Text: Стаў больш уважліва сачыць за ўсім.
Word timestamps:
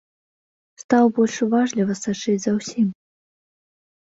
Стаў 0.83 1.05
больш 1.17 1.35
уважліва 1.47 1.99
сачыць 2.03 2.41
за 2.47 2.51
ўсім. 2.57 2.87